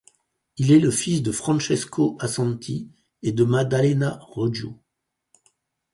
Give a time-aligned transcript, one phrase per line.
[0.57, 2.89] Il est le fils de Francesco Assanti
[3.21, 4.81] et de Maddalena Rodio.